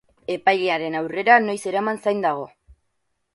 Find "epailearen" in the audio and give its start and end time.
0.35-0.97